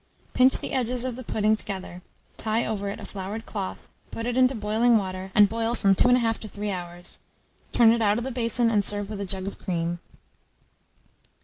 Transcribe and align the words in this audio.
Pinch 0.33 0.57
the 0.57 0.71
edges 0.71 1.05
of 1.05 1.15
the 1.15 1.21
pudding 1.23 1.55
together, 1.55 2.01
tie 2.35 2.65
over 2.65 2.89
it 2.89 2.99
a 2.99 3.05
floured 3.05 3.45
cloth, 3.45 3.87
put 4.09 4.25
it 4.25 4.35
into 4.35 4.55
boiling 4.55 4.97
water, 4.97 5.29
and 5.35 5.47
boil 5.47 5.75
from 5.75 5.93
2 5.93 6.07
1/2 6.07 6.39
to 6.39 6.47
3 6.47 6.71
hours; 6.71 7.19
turn 7.71 7.91
it 7.91 8.01
out 8.01 8.17
of 8.17 8.23
the 8.23 8.31
basin, 8.31 8.71
and 8.71 8.83
serve 8.83 9.11
with 9.11 9.21
a 9.21 9.27
jug 9.27 9.45
of 9.45 9.59
cream. 9.59 9.99